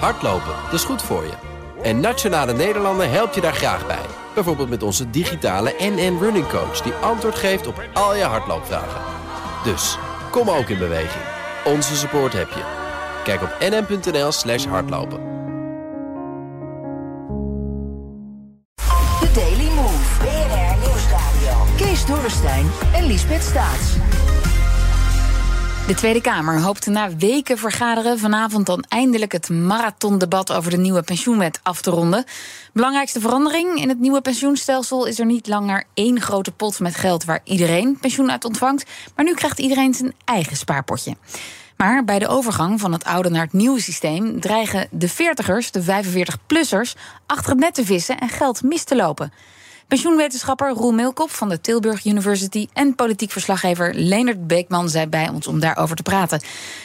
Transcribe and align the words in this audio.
Hardlopen, 0.00 0.54
dat 0.64 0.72
is 0.72 0.84
goed 0.84 1.02
voor 1.02 1.24
je. 1.24 1.32
En 1.82 2.00
Nationale 2.00 2.52
Nederlanden 2.52 3.10
helpt 3.10 3.34
je 3.34 3.40
daar 3.40 3.54
graag 3.54 3.86
bij. 3.86 4.06
Bijvoorbeeld 4.34 4.68
met 4.68 4.82
onze 4.82 5.10
digitale 5.10 5.74
NN 5.78 6.18
Running 6.20 6.48
Coach... 6.48 6.80
die 6.80 6.92
antwoord 6.92 7.34
geeft 7.34 7.66
op 7.66 7.82
al 7.92 8.16
je 8.16 8.22
hardloopvragen. 8.22 9.00
Dus, 9.64 9.98
kom 10.30 10.50
ook 10.50 10.68
in 10.68 10.78
beweging. 10.78 11.24
Onze 11.64 11.96
support 11.96 12.32
heb 12.32 12.48
je. 12.48 12.62
Kijk 13.24 13.42
op 13.42 13.56
nn.nl 13.60 14.32
slash 14.32 14.64
hardlopen. 14.66 15.18
The 19.20 19.30
Daily 19.34 19.70
Move. 19.74 20.18
BNR 20.18 20.76
Nieuwsradio. 20.86 21.66
Kees 21.76 22.06
Dorrestein 22.06 22.70
en 22.92 23.06
Liesbeth 23.06 23.42
Staats. 23.42 23.96
De 25.86 25.94
Tweede 25.94 26.20
Kamer 26.20 26.60
hoopt 26.60 26.86
na 26.86 27.16
weken 27.16 27.58
vergaderen 27.58 28.18
vanavond 28.18 28.66
dan 28.66 28.84
eindelijk 28.88 29.32
het 29.32 29.48
marathondebat 29.48 30.52
over 30.52 30.70
de 30.70 30.76
nieuwe 30.76 31.02
pensioenwet 31.02 31.60
af 31.62 31.80
te 31.80 31.90
ronden. 31.90 32.24
Belangrijkste 32.72 33.20
verandering 33.20 33.80
in 33.80 33.88
het 33.88 34.00
nieuwe 34.00 34.20
pensioenstelsel 34.20 35.06
is 35.06 35.18
er 35.18 35.26
niet 35.26 35.46
langer 35.46 35.84
één 35.94 36.20
grote 36.20 36.52
pot 36.52 36.80
met 36.80 36.94
geld 36.94 37.24
waar 37.24 37.40
iedereen 37.44 37.98
pensioen 38.00 38.30
uit 38.30 38.44
ontvangt, 38.44 38.90
maar 39.14 39.24
nu 39.24 39.34
krijgt 39.34 39.58
iedereen 39.58 39.94
zijn 39.94 40.14
eigen 40.24 40.56
spaarpotje. 40.56 41.16
Maar 41.76 42.04
bij 42.04 42.18
de 42.18 42.28
overgang 42.28 42.80
van 42.80 42.92
het 42.92 43.04
oude 43.04 43.28
naar 43.28 43.44
het 43.44 43.52
nieuwe 43.52 43.80
systeem 43.80 44.40
dreigen 44.40 44.88
de 44.90 45.10
40ers, 45.10 45.70
de 45.70 45.82
45-plussers, 45.82 46.92
achter 47.26 47.50
het 47.50 47.60
net 47.60 47.74
te 47.74 47.84
vissen 47.84 48.18
en 48.18 48.28
geld 48.28 48.62
mis 48.62 48.84
te 48.84 48.96
lopen. 48.96 49.32
Pensioenwetenschapper 49.88 50.70
Roel 50.70 50.92
Milkop 50.92 51.30
van 51.30 51.48
de 51.48 51.60
Tilburg 51.60 52.04
University 52.04 52.68
en 52.72 52.94
politiek 52.94 53.30
verslaggever 53.30 53.94
Leendert 53.94 54.46
Beekman 54.46 54.88
zijn 54.88 55.10
bij 55.10 55.28
ons 55.28 55.46
om 55.46 55.60
daarover 55.60 55.96
te 55.96 56.02
praten. 56.02 56.42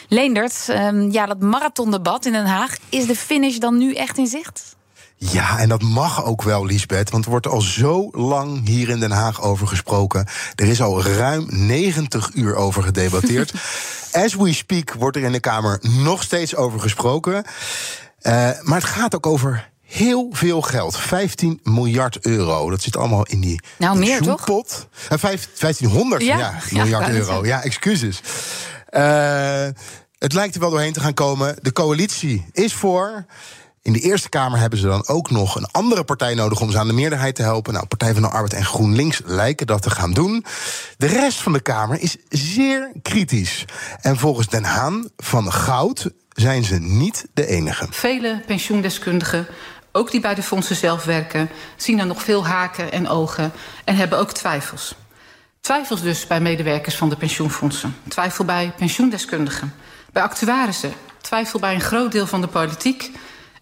Leendert, 0.08 0.66
um, 0.70 1.10
ja, 1.10 1.26
dat 1.26 1.40
marathondebat 1.40 2.26
in 2.26 2.32
Den 2.32 2.46
Haag, 2.46 2.76
is 2.88 3.06
de 3.06 3.16
finish 3.16 3.56
dan 3.56 3.78
nu 3.78 3.94
echt 3.94 4.18
in 4.18 4.26
zicht? 4.26 4.76
Ja, 5.16 5.58
en 5.58 5.68
dat 5.68 5.82
mag 5.82 6.24
ook 6.24 6.42
wel, 6.42 6.66
Liesbeth, 6.66 7.10
want 7.10 7.24
er 7.24 7.30
wordt 7.30 7.46
al 7.46 7.60
zo 7.60 8.08
lang 8.12 8.66
hier 8.66 8.88
in 8.88 9.00
Den 9.00 9.10
Haag 9.10 9.42
over 9.42 9.66
gesproken. 9.66 10.26
Er 10.54 10.66
is 10.66 10.82
al 10.82 11.02
ruim 11.02 11.46
90 11.48 12.30
uur 12.34 12.54
over 12.54 12.82
gedebatteerd. 12.82 13.52
As 14.12 14.34
we 14.34 14.52
speak 14.52 14.92
wordt 14.92 15.16
er 15.16 15.22
in 15.22 15.32
de 15.32 15.40
Kamer 15.40 15.78
nog 15.80 16.22
steeds 16.22 16.56
over 16.56 16.80
gesproken. 16.80 17.34
Uh, 17.34 18.32
maar 18.62 18.78
het 18.78 18.84
gaat 18.84 19.14
ook 19.14 19.26
over 19.26 19.70
heel 19.90 20.28
veel 20.30 20.60
geld. 20.60 20.98
15 20.98 21.60
miljard 21.62 22.18
euro. 22.26 22.70
Dat 22.70 22.82
zit 22.82 22.96
allemaal 22.96 23.26
in 23.26 23.40
die 23.40 23.60
nou, 23.78 23.98
meer, 23.98 24.22
toch? 24.22 24.44
pot. 24.44 24.88
Uh, 25.12 25.18
1500 25.18 26.22
ja, 26.22 26.38
ja, 26.38 26.54
miljard 26.70 27.06
ja, 27.06 27.12
euro. 27.12 27.44
Ja, 27.46 27.62
excuses. 27.62 28.20
Uh, 28.90 29.68
het 30.18 30.32
lijkt 30.32 30.54
er 30.54 30.60
wel 30.60 30.70
doorheen 30.70 30.92
te 30.92 31.00
gaan 31.00 31.14
komen. 31.14 31.56
De 31.60 31.72
coalitie 31.72 32.46
is 32.52 32.74
voor. 32.74 33.24
In 33.82 33.92
de 33.92 34.00
Eerste 34.00 34.28
Kamer 34.28 34.58
hebben 34.58 34.78
ze 34.78 34.86
dan 34.86 35.06
ook 35.06 35.30
nog 35.30 35.56
een 35.56 35.66
andere 35.70 36.04
partij 36.04 36.34
nodig 36.34 36.60
om 36.60 36.70
ze 36.70 36.78
aan 36.78 36.86
de 36.86 36.92
meerderheid 36.92 37.34
te 37.34 37.42
helpen. 37.42 37.72
Nou, 37.72 37.86
Partij 37.86 38.12
van 38.12 38.22
de 38.22 38.28
Arbeid 38.28 38.52
en 38.52 38.64
GroenLinks 38.64 39.20
lijken 39.24 39.66
dat 39.66 39.82
te 39.82 39.90
gaan 39.90 40.12
doen. 40.12 40.44
De 40.96 41.06
rest 41.06 41.42
van 41.42 41.52
de 41.52 41.60
Kamer 41.60 42.00
is 42.00 42.16
zeer 42.28 42.92
kritisch. 43.02 43.64
En 44.00 44.16
volgens 44.16 44.48
Den 44.48 44.64
Haan 44.64 45.08
van 45.16 45.52
Goud 45.52 46.10
zijn 46.28 46.64
ze 46.64 46.78
niet 46.78 47.26
de 47.34 47.46
enige. 47.46 47.86
Vele 47.90 48.42
pensioendeskundigen 48.46 49.46
ook 49.92 50.10
die 50.10 50.20
bij 50.20 50.34
de 50.34 50.42
fondsen 50.42 50.76
zelf 50.76 51.04
werken, 51.04 51.50
zien 51.76 51.98
er 51.98 52.06
nog 52.06 52.22
veel 52.22 52.46
haken 52.46 52.92
en 52.92 53.08
ogen 53.08 53.52
en 53.84 53.96
hebben 53.96 54.18
ook 54.18 54.32
twijfels. 54.32 54.94
Twijfels 55.60 56.02
dus 56.02 56.26
bij 56.26 56.40
medewerkers 56.40 56.96
van 56.96 57.08
de 57.08 57.16
pensioenfondsen. 57.16 57.96
Twijfel 58.08 58.44
bij 58.44 58.72
pensioendeskundigen, 58.76 59.74
bij 60.12 60.22
actuarissen. 60.22 60.92
Twijfel 61.20 61.60
bij 61.60 61.74
een 61.74 61.80
groot 61.80 62.12
deel 62.12 62.26
van 62.26 62.40
de 62.40 62.46
politiek. 62.46 63.10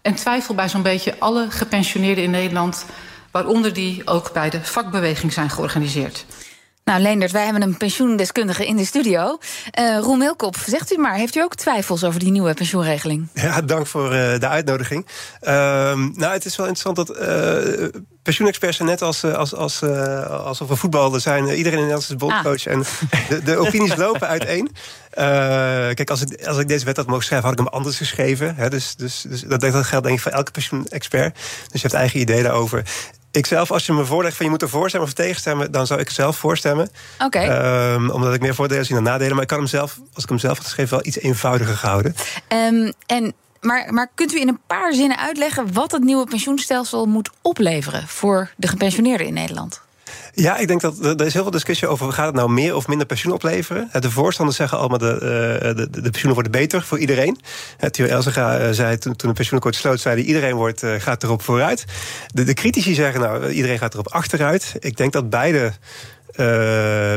En 0.01 0.15
twijfel 0.15 0.55
bij 0.55 0.69
zo'n 0.69 0.81
beetje 0.81 1.19
alle 1.19 1.51
gepensioneerden 1.51 2.23
in 2.23 2.31
Nederland, 2.31 2.85
waaronder 3.31 3.73
die 3.73 4.07
ook 4.07 4.33
bij 4.33 4.49
de 4.49 4.63
vakbeweging 4.63 5.33
zijn 5.33 5.49
georganiseerd. 5.49 6.25
Nou, 6.89 7.01
Leendert, 7.01 7.31
wij 7.31 7.43
hebben 7.43 7.61
een 7.61 7.77
pensioendeskundige 7.77 8.67
in 8.67 8.75
de 8.75 8.85
studio. 8.85 9.37
Uh, 9.79 9.97
Roel 9.97 10.15
Milkop, 10.15 10.55
zegt 10.65 10.93
u 10.93 10.97
maar, 10.97 11.15
heeft 11.15 11.35
u 11.35 11.41
ook 11.41 11.55
twijfels 11.55 12.03
over 12.03 12.19
die 12.19 12.31
nieuwe 12.31 12.53
pensioenregeling? 12.53 13.27
Ja, 13.33 13.61
dank 13.61 13.87
voor 13.87 14.05
uh, 14.05 14.39
de 14.39 14.47
uitnodiging. 14.47 15.05
Uh, 15.41 15.51
nou, 16.13 16.33
het 16.33 16.45
is 16.45 16.55
wel 16.55 16.67
interessant 16.67 17.07
dat 17.07 17.21
uh, 17.21 17.87
pensioenexperts 18.23 18.77
zijn 18.77 18.89
net 18.89 19.01
als, 19.01 19.23
als, 19.23 19.55
als, 19.55 19.83
alsof 20.29 20.67
we 20.67 20.75
voetballen 20.75 21.21
zijn. 21.21 21.43
Iedereen 21.43 21.79
in 21.79 21.85
Nederland 21.85 22.09
is 22.09 22.15
bondcoach. 22.15 22.67
Ah. 22.67 22.73
En 22.73 22.83
de, 23.29 23.43
de, 23.43 23.57
opinies 23.57 23.95
lopen 24.05 24.27
uiteen. 24.27 24.71
kijk, 25.95 26.09
als 26.09 26.21
ik, 26.21 26.45
als 26.45 26.57
ik 26.57 26.67
deze 26.67 26.85
wet 26.85 26.97
had 26.97 27.07
mogen 27.07 27.23
schrijven, 27.23 27.49
had 27.49 27.59
ik 27.59 27.65
hem 27.65 27.73
anders 27.73 27.97
geschreven. 27.97 28.55
Hè, 28.55 28.69
dus, 28.69 28.95
dus, 28.95 29.25
dus 29.29 29.41
dat, 29.41 29.61
dat 29.61 29.85
geldt 29.85 30.05
denk 30.05 30.17
ik 30.17 30.23
voor 30.23 30.31
elke 30.31 30.51
pensioenexpert. 30.51 31.35
Dus 31.71 31.81
je 31.81 31.87
hebt 31.87 31.93
eigen 31.93 32.19
ideeën 32.19 32.43
daarover. 32.43 32.83
Ik 33.31 33.45
zelf, 33.45 33.71
als 33.71 33.85
je 33.85 33.93
me 33.93 34.05
voorlegt 34.05 34.35
van 34.35 34.45
je 34.45 34.51
moet 34.51 34.61
ervoor 34.61 34.87
stemmen 34.87 35.09
of 35.09 35.15
tegenstemmen, 35.15 35.71
dan 35.71 35.87
zou 35.87 35.99
ik 35.99 36.09
zelf 36.09 36.37
voorstemmen. 36.37 36.89
Oké. 37.19 37.25
Okay. 37.25 37.93
Um, 37.93 38.09
omdat 38.09 38.33
ik 38.33 38.41
meer 38.41 38.55
voordelen 38.55 38.85
zie 38.85 38.95
dan 38.95 39.03
nadelen. 39.03 39.33
Maar 39.33 39.41
ik 39.41 39.47
kan 39.47 39.57
hem 39.57 39.67
zelf, 39.67 39.99
als 40.13 40.23
ik 40.23 40.29
hem 40.29 40.39
zelf 40.39 40.57
had 40.57 40.65
geschreven, 40.65 40.97
wel 40.97 41.05
iets 41.05 41.19
eenvoudiger 41.19 41.75
gehouden. 41.75 42.15
Um, 42.53 42.93
en 43.05 43.33
maar, 43.61 43.93
maar, 43.93 44.09
kunt 44.15 44.33
u 44.33 44.39
in 44.39 44.47
een 44.47 44.59
paar 44.67 44.93
zinnen 44.93 45.17
uitleggen 45.17 45.73
wat 45.73 45.91
het 45.91 46.03
nieuwe 46.03 46.25
pensioenstelsel 46.25 47.05
moet 47.05 47.29
opleveren 47.41 48.07
voor 48.07 48.51
de 48.55 48.67
gepensioneerden 48.67 49.27
in 49.27 49.33
Nederland? 49.33 49.81
Ja, 50.41 50.57
ik 50.57 50.67
denk 50.67 50.81
dat 50.81 51.05
er 51.05 51.25
is 51.25 51.33
heel 51.33 51.41
veel 51.41 51.51
discussie 51.51 51.87
over... 51.87 52.13
gaat 52.13 52.25
het 52.25 52.35
nou 52.35 52.49
meer 52.49 52.75
of 52.75 52.87
minder 52.87 53.07
pensioen 53.07 53.33
opleveren? 53.33 53.89
De 53.99 54.11
voorstanders 54.11 54.57
zeggen 54.57 54.77
allemaal... 54.77 54.97
de, 54.97 55.13
eh, 55.13 55.75
de, 55.75 55.89
de 55.89 56.01
pensioenen 56.01 56.33
worden 56.33 56.51
beter 56.51 56.81
voor 56.81 56.99
iedereen. 56.99 57.39
Theo 57.91 58.05
Elzega 58.05 58.57
eh, 58.57 58.69
zei 58.71 58.97
toen, 58.97 59.15
toen 59.15 59.29
de 59.29 59.35
pensioenakkoord 59.35 59.75
sloot... 59.75 59.99
zei 59.99 60.21
iedereen 60.21 60.55
wordt, 60.55 60.83
eh, 60.83 60.93
gaat 60.97 61.23
erop 61.23 61.41
vooruit. 61.41 61.85
De, 62.33 62.43
de 62.43 62.53
critici 62.53 62.93
zeggen 62.93 63.21
nou, 63.21 63.49
iedereen 63.49 63.77
gaat 63.77 63.93
erop 63.93 64.07
achteruit. 64.07 64.75
Ik 64.79 64.97
denk 64.97 65.13
dat 65.13 65.29
beide... 65.29 65.71
Uh, 66.31 66.45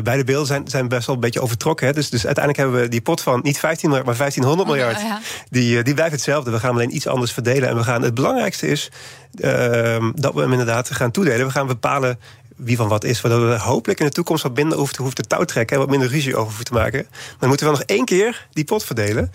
beide 0.02 0.24
beelden 0.24 0.46
zijn, 0.46 0.68
zijn 0.68 0.88
best 0.88 1.06
wel 1.06 1.14
een 1.14 1.20
beetje 1.20 1.40
overtrokken. 1.40 1.86
Hè. 1.86 1.92
Dus, 1.92 2.10
dus 2.10 2.26
uiteindelijk 2.26 2.64
hebben 2.64 2.84
we 2.84 2.88
die 2.88 3.00
pot 3.00 3.20
van 3.20 3.40
niet 3.42 3.58
15 3.58 3.88
miljard, 3.88 4.08
maar 4.08 4.18
1500 4.18 4.68
miljard. 4.68 5.00
ja. 5.00 5.20
die, 5.50 5.82
die 5.82 5.94
blijft 5.94 6.12
hetzelfde. 6.12 6.50
We 6.50 6.58
gaan 6.58 6.68
hem 6.68 6.78
alleen 6.78 6.94
iets 6.94 7.06
anders 7.06 7.32
verdelen. 7.32 7.68
En 7.68 7.76
we 7.76 7.82
gaan, 7.82 8.02
het 8.02 8.14
belangrijkste 8.14 8.66
is 8.66 8.90
uh, 9.34 10.10
dat 10.14 10.34
we 10.34 10.40
hem 10.40 10.50
inderdaad 10.50 10.90
gaan 10.90 11.10
toedelen. 11.10 11.46
We 11.46 11.52
gaan 11.52 11.66
bepalen 11.66 12.18
wie 12.56 12.76
van 12.76 12.88
wat 12.88 13.04
is. 13.04 13.20
Waardoor 13.20 13.48
we 13.48 13.58
hopelijk 13.58 14.00
in 14.00 14.06
de 14.06 14.12
toekomst 14.12 14.42
wat 14.42 14.54
minder 14.54 14.78
hoeven 14.78 14.94
te, 14.94 15.02
hoeven 15.02 15.22
te 15.22 15.28
touw 15.28 15.44
trekken... 15.44 15.76
en 15.76 15.82
wat 15.82 15.90
minder 15.90 16.08
ruzie 16.08 16.32
over 16.32 16.46
hoeven 16.46 16.64
te 16.64 16.72
maken. 16.72 17.06
Maar 17.10 17.36
dan 17.38 17.48
moeten 17.48 17.66
we 17.66 17.72
nog 17.72 17.82
één 17.82 18.04
keer 18.04 18.46
die 18.52 18.64
pot 18.64 18.84
verdelen. 18.84 19.32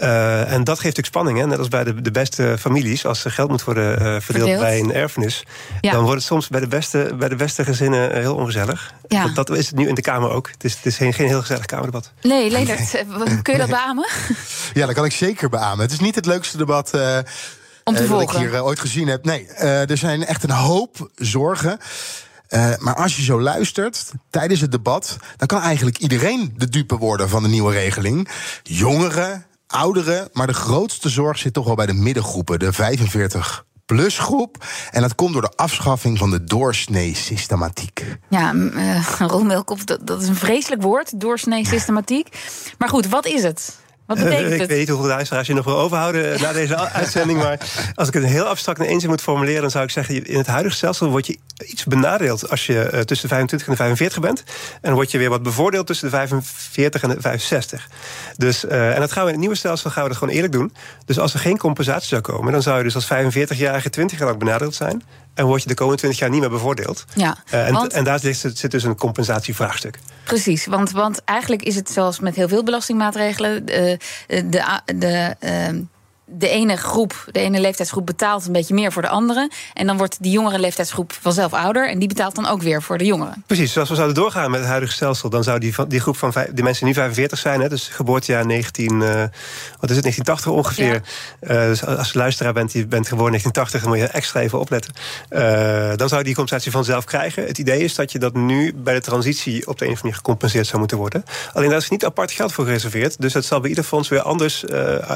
Uh, 0.00 0.52
en 0.52 0.64
dat 0.64 0.80
geeft 0.80 0.96
natuurlijk 0.96 1.06
spanning. 1.06 1.38
Hè? 1.38 1.46
Net 1.46 1.58
als 1.58 1.68
bij 1.68 1.84
de, 1.84 2.00
de 2.00 2.10
beste 2.10 2.56
families. 2.58 3.06
Als 3.06 3.24
er 3.24 3.30
geld 3.30 3.50
moet 3.50 3.64
worden 3.64 3.92
uh, 3.92 3.98
verdeeld, 3.98 4.22
verdeeld, 4.24 4.60
bij 4.60 4.78
een 4.78 4.94
erfenis... 4.94 5.44
Ja. 5.80 5.92
dan 5.92 6.02
wordt 6.02 6.16
het 6.16 6.26
soms 6.26 6.48
bij 6.48 6.60
de 6.60 6.66
beste, 6.66 7.14
bij 7.18 7.28
de 7.28 7.36
beste 7.36 7.64
gezinnen 7.64 8.20
heel 8.20 8.34
ongezellig. 8.34 8.94
Ja. 9.08 9.26
Dat, 9.26 9.46
dat, 9.46 9.56
is 9.56 9.66
het 9.66 9.76
nu 9.76 9.88
in 9.88 9.94
de 9.94 10.00
Kamer 10.00 10.30
ook. 10.30 10.50
Het 10.50 10.64
is, 10.64 10.74
het 10.74 10.86
is 10.86 10.96
geen, 10.96 11.12
geen 11.12 11.26
heel 11.26 11.40
gezellig 11.40 11.64
Kamerdebat. 11.64 12.12
Nee, 12.22 12.50
Leendert, 12.50 12.92
nee. 12.92 13.42
kun 13.42 13.52
je 13.52 13.58
dat 13.58 13.68
beamen? 13.68 14.08
Ja, 14.74 14.86
dat 14.86 14.94
kan 14.94 15.04
ik 15.04 15.12
zeker 15.12 15.48
beamen. 15.48 15.80
Het 15.80 15.92
is 15.92 16.00
niet 16.00 16.14
het 16.14 16.26
leukste 16.26 16.56
debat... 16.56 16.94
Uh, 16.94 17.18
om 17.84 17.94
te 17.94 18.08
dat 18.08 18.22
ik 18.22 18.30
hier 18.30 18.64
ooit 18.64 18.80
gezien 18.80 19.08
heb. 19.08 19.24
Nee, 19.24 19.46
er 19.62 19.96
zijn 19.96 20.24
echt 20.24 20.42
een 20.42 20.50
hoop 20.50 21.10
zorgen. 21.16 21.78
Uh, 22.48 22.76
maar 22.78 22.94
als 22.94 23.16
je 23.16 23.22
zo 23.22 23.40
luistert 23.40 24.12
tijdens 24.30 24.60
het 24.60 24.72
debat, 24.72 25.16
dan 25.36 25.46
kan 25.46 25.60
eigenlijk 25.60 25.98
iedereen 25.98 26.54
de 26.56 26.68
dupe 26.68 26.96
worden 26.96 27.28
van 27.28 27.42
de 27.42 27.48
nieuwe 27.48 27.72
regeling. 27.72 28.28
Jongeren, 28.62 29.46
ouderen, 29.66 30.28
maar 30.32 30.46
de 30.46 30.52
grootste 30.52 31.08
zorg 31.08 31.38
zit 31.38 31.52
toch 31.52 31.66
wel 31.66 31.74
bij 31.74 31.86
de 31.86 31.92
middengroepen, 31.92 32.58
de 32.58 32.72
45 32.72 33.64
plus 33.86 34.18
groep. 34.18 34.64
En 34.90 35.02
dat 35.02 35.14
komt 35.14 35.32
door 35.32 35.42
de 35.42 35.52
afschaffing 35.56 36.18
van 36.18 36.30
de 36.30 36.44
doorsnee-systematiek. 36.44 38.04
Ja, 38.28 38.54
uh, 38.54 39.18
dat 40.04 40.22
is 40.22 40.28
een 40.28 40.34
vreselijk 40.34 40.82
woord, 40.82 41.20
doorsnee-systematiek. 41.20 42.28
Maar 42.78 42.88
goed, 42.88 43.08
wat 43.08 43.26
is 43.26 43.42
het? 43.42 43.76
Wat 44.08 44.18
betekent 44.24 44.52
uh, 44.52 44.60
ik 44.60 44.68
weet 44.68 44.78
niet 44.78 44.88
hoeveel 44.88 45.06
luisteraars 45.06 45.46
je 45.46 45.54
nog 45.54 45.64
wil 45.64 45.78
overhouden 45.78 46.34
eh, 46.34 46.40
na 46.40 46.52
deze 46.52 46.76
uitzending. 47.00 47.38
Maar 47.38 47.58
als 47.94 48.08
ik 48.08 48.14
het 48.14 48.24
heel 48.24 48.44
abstract 48.44 48.80
in 48.80 49.00
zin 49.00 49.08
moet 49.08 49.20
formuleren, 49.20 49.60
dan 49.60 49.70
zou 49.70 49.84
ik 49.84 49.90
zeggen: 49.90 50.24
in 50.24 50.38
het 50.38 50.46
huidige 50.46 50.76
stelsel 50.76 51.10
word 51.10 51.26
je 51.26 51.38
iets 51.66 51.84
benadeeld 51.84 52.50
als 52.50 52.66
je 52.66 52.90
uh, 52.92 53.00
tussen 53.00 53.28
de 53.28 53.34
25 53.34 53.68
en 53.68 53.72
de 53.72 53.78
45 53.78 54.20
bent. 54.20 54.44
En 54.80 54.94
word 54.94 55.10
je 55.10 55.18
weer 55.18 55.28
wat 55.28 55.42
bevoordeeld 55.42 55.86
tussen 55.86 56.10
de 56.10 56.16
45 56.16 57.02
en 57.02 57.08
de 57.08 57.20
65. 57.20 57.88
Dus, 58.36 58.64
uh, 58.64 58.94
en 58.94 59.00
dat 59.00 59.12
gaan 59.12 59.22
we 59.22 59.28
in 59.28 59.34
het 59.34 59.40
nieuwe 59.40 59.56
stelsel 59.56 59.90
gaan 59.90 60.02
we 60.02 60.08
dat 60.08 60.18
gewoon 60.18 60.34
eerlijk 60.34 60.52
doen. 60.52 60.72
Dus 61.04 61.18
als 61.18 61.34
er 61.34 61.40
geen 61.40 61.58
compensatie 61.58 62.08
zou 62.08 62.20
komen, 62.20 62.52
dan 62.52 62.62
zou 62.62 62.78
je 62.78 62.84
dus 62.84 62.94
als 62.94 63.08
45-jarige 63.12 63.90
20 63.90 64.18
jaar 64.18 64.28
lang 64.28 64.38
benadeeld 64.38 64.74
zijn. 64.74 65.02
En 65.38 65.46
word 65.46 65.62
je 65.62 65.68
de 65.68 65.74
komende 65.74 65.98
20 65.98 66.20
jaar 66.20 66.30
niet 66.30 66.40
meer 66.40 66.50
bevoordeeld. 66.50 67.04
Ja, 67.14 67.36
uh, 67.54 67.66
en, 67.66 67.72
want... 67.72 67.92
en 67.92 68.04
daar 68.04 68.18
zit, 68.18 68.50
zit 68.54 68.70
dus 68.70 68.84
een 68.84 68.96
compensatievraagstuk. 68.96 69.98
Precies, 70.24 70.66
want, 70.66 70.90
want 70.90 71.24
eigenlijk 71.24 71.62
is 71.62 71.74
het 71.74 71.90
zoals 71.90 72.20
met 72.20 72.34
heel 72.34 72.48
veel 72.48 72.64
belastingmaatregelen. 72.64 73.66
De, 73.66 73.98
de, 74.26 74.80
de, 74.94 75.36
de 76.30 76.48
ene 76.48 76.76
groep, 76.76 77.24
de 77.30 77.40
ene 77.40 77.60
leeftijdsgroep 77.60 78.06
betaalt 78.06 78.46
een 78.46 78.52
beetje 78.52 78.74
meer 78.74 78.92
voor 78.92 79.02
de 79.02 79.08
andere. 79.08 79.50
En 79.74 79.86
dan 79.86 79.96
wordt 79.96 80.16
die 80.20 80.32
jongere 80.32 80.58
leeftijdsgroep 80.58 81.12
vanzelf 81.20 81.52
ouder. 81.52 81.88
En 81.88 81.98
die 81.98 82.08
betaalt 82.08 82.34
dan 82.34 82.46
ook 82.46 82.62
weer 82.62 82.82
voor 82.82 82.98
de 82.98 83.04
jongeren. 83.04 83.44
Precies, 83.46 83.72
zoals 83.72 83.88
we 83.88 83.94
zouden 83.94 84.16
doorgaan 84.16 84.50
met 84.50 84.60
het 84.60 84.68
huidige 84.68 84.92
stelsel, 84.92 85.30
dan 85.30 85.44
zou 85.44 85.58
die, 85.58 85.74
die 85.88 86.00
groep 86.00 86.16
van 86.16 86.32
die 86.52 86.64
mensen 86.64 86.84
die 86.84 86.94
nu 86.94 87.00
45 87.00 87.38
zijn, 87.38 87.60
hè, 87.60 87.68
dus 87.68 87.88
geboortejaar 87.88 88.46
19, 88.46 89.00
uh, 89.00 89.22
eh, 89.22 89.30
wat 89.80 89.90
is 89.90 89.96
het, 89.96 90.04
1980 90.04 90.52
ongeveer. 90.52 91.02
Uh, 91.40 91.68
dus 91.68 91.84
als 91.84 92.12
je 92.12 92.18
luisteraar 92.18 92.52
bent, 92.52 92.72
die 92.72 92.86
bent 92.86 93.08
geboren 93.08 93.30
1980, 93.30 93.80
dan 93.80 93.90
moet 93.90 93.98
je 93.98 94.18
extra 94.18 94.40
even 94.40 94.58
opletten. 94.58 94.92
Uh, 95.30 95.96
dan 95.96 96.08
zou 96.08 96.22
die 96.22 96.34
compensatie 96.34 96.70
vanzelf 96.72 97.04
krijgen. 97.04 97.46
Het 97.46 97.58
idee 97.58 97.84
is 97.84 97.94
dat 97.94 98.12
je 98.12 98.18
dat 98.18 98.34
nu 98.34 98.74
bij 98.74 98.94
de 98.94 99.00
transitie 99.00 99.66
op 99.66 99.78
de 99.78 99.84
een 99.84 99.92
of 99.92 99.96
andere 99.96 100.02
manier 100.02 100.14
gecompenseerd 100.14 100.66
zou 100.66 100.78
moeten 100.78 100.96
worden. 100.96 101.24
Alleen 101.52 101.68
daar 101.68 101.78
is 101.78 101.88
niet 101.88 102.04
apart 102.04 102.32
geld 102.32 102.52
voor 102.52 102.64
gereserveerd. 102.64 103.20
Dus 103.20 103.32
dat 103.32 103.44
zal 103.44 103.60
bij 103.60 103.68
ieder 103.68 103.84
fonds 103.84 104.08
weer 104.08 104.22
anders 104.22 104.64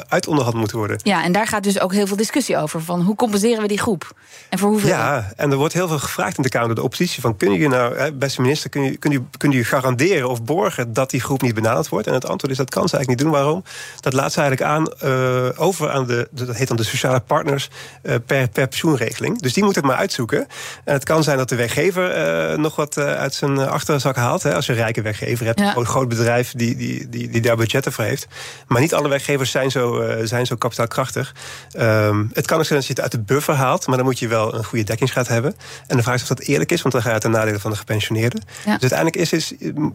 uitonderhand 0.09 0.57
moeten 0.57 0.77
worden. 0.77 0.99
Ja, 1.03 1.25
en 1.25 1.33
daar 1.33 1.47
gaat 1.47 1.63
dus 1.63 1.81
ook 1.81 1.93
heel 1.93 2.07
veel 2.07 2.17
discussie 2.17 2.57
over. 2.57 2.83
Van 2.83 3.01
hoe 3.01 3.17
compenseren 3.17 3.63
we 3.63 3.69
die 3.69 3.79
groep? 3.79 4.15
En 4.49 4.59
voor 4.59 4.69
hoeveel? 4.69 4.89
Ja, 4.89 5.33
en 5.37 5.51
er 5.51 5.57
wordt 5.57 5.75
heel 5.75 5.89
veel 5.89 5.99
gevraagd 5.99 6.37
in 6.37 6.43
de 6.43 6.49
Kamer 6.49 6.67
door 6.67 6.77
de 6.77 6.83
oppositie. 6.83 7.21
Van 7.21 7.37
kun 7.37 7.53
je 7.53 7.69
nou, 7.69 8.13
beste 8.13 8.41
minister, 8.41 8.71
kun 8.71 8.83
je, 8.83 8.97
kun, 8.97 9.11
je, 9.11 9.23
kun 9.37 9.51
je 9.51 9.65
garanderen 9.65 10.29
of 10.29 10.43
borgen 10.43 10.93
dat 10.93 11.11
die 11.11 11.21
groep 11.21 11.43
niet 11.43 11.55
benaderd 11.55 11.89
wordt? 11.89 12.07
En 12.07 12.15
het 12.15 12.27
antwoord 12.27 12.53
is 12.53 12.59
dat 12.59 12.71
kan 12.71 12.89
ze 12.89 12.97
eigenlijk 12.97 13.25
niet 13.25 13.33
doen. 13.33 13.41
Waarom? 13.43 13.65
Dat 14.01 14.13
laat 14.13 14.33
ze 14.33 14.41
eigenlijk 14.41 14.71
aan 14.71 15.11
uh, 15.11 15.49
over 15.57 15.91
aan 15.91 16.07
de, 16.07 16.29
dat 16.31 16.57
heet 16.57 16.69
dan 16.69 16.77
de 16.77 16.85
sociale 16.85 17.21
partners 17.21 17.69
uh, 18.03 18.15
per, 18.27 18.49
per 18.49 18.69
pensioenregeling. 18.69 19.41
Dus 19.41 19.53
die 19.53 19.65
moeten 19.65 19.83
het 19.83 19.91
maar 19.91 20.01
uitzoeken. 20.01 20.47
En 20.85 20.93
het 20.93 21.05
kan 21.05 21.23
zijn 21.23 21.39
dat 21.39 21.49
de 21.49 21.57
werkgever 21.57 22.51
uh, 22.53 22.59
nog 22.59 22.77
wat 22.77 22.99
uit 22.99 23.35
zijn 23.35 23.59
achterzak 23.59 24.17
haalt. 24.17 24.43
Hè, 24.43 24.55
als 24.55 24.67
je 24.67 24.73
een 24.73 24.79
rijke 24.79 25.03
werkgever 25.03 25.47
hebt, 25.47 25.61
ja. 25.61 25.77
een 25.77 25.87
groot 25.87 26.09
bedrijf 26.09 26.53
die, 26.57 26.77
die, 26.77 27.09
die, 27.09 27.29
die 27.29 27.41
daar 27.41 27.57
budgetten 27.57 27.93
voor 27.93 28.05
heeft. 28.05 28.27
Maar 28.67 28.81
niet 28.81 28.95
alle 28.95 29.09
werkgevers 29.09 29.51
zijn 29.51 29.71
zo, 29.71 30.05
zijn 30.23 30.47
zo 30.47 30.57
kapitaalkrachtig. 30.93 31.35
Um, 31.79 32.31
het 32.33 32.47
kan 32.47 32.59
ook 32.59 32.65
zijn 32.65 32.79
dat 32.79 32.89
je 32.89 32.93
het 32.95 33.03
uit 33.03 33.13
de 33.13 33.21
buffer 33.21 33.55
haalt, 33.55 33.87
maar 33.87 33.97
dan 33.97 34.07
moet 34.07 34.19
je 34.19 34.29
wel 34.29 34.55
een 34.55 34.65
goede 34.65 34.85
dekkingsgraad 34.85 35.29
hebben. 35.29 35.55
En 35.87 35.97
de 35.97 36.03
vraag 36.03 36.15
is 36.15 36.23
of 36.23 36.29
dat 36.29 36.41
eerlijk 36.41 36.73
is, 36.73 36.83
want 36.83 36.95
dan 36.95 37.03
ga 37.03 37.09
je 37.09 37.15
uit 37.15 37.23
de 37.23 37.29
nadelen 37.29 37.61
van 37.61 37.71
de 37.71 37.77
gepensioneerden. 37.77 38.43
Ja. 38.65 38.79
Dus 38.79 38.91
uiteindelijk 38.93 39.17
is, 39.17 39.33
is, 39.33 39.53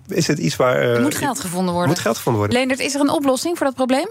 is 0.08 0.28
het 0.28 0.38
iets 0.38 0.56
waar. 0.56 0.76
er 0.76 1.02
moet 1.02 1.16
geld 1.16 1.40
gevonden 1.40 1.74
worden. 1.74 1.92
Moet 1.92 2.00
geld 2.00 2.18
gevonden 2.18 2.42
worden. 2.42 2.60
Leendert, 2.60 2.80
is 2.80 2.96
er 2.96 3.02
een 3.02 3.10
oplossing 3.10 3.58
voor 3.58 3.66
dat 3.66 3.76
probleem? 3.76 4.08